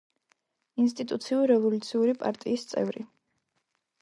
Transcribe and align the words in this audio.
ინსტიტუციურ-რევოლუციური 0.83 2.17
პარტიის 2.25 2.67
წევრი. 2.73 3.07